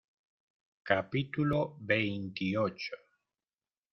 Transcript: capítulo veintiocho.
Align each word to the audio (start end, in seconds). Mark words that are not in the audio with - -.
capítulo 0.89 1.77
veintiocho. 1.79 2.95